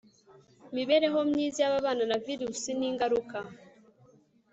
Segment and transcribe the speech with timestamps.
[0.75, 3.37] mibereho myiza y ababana na virusi n ingaruka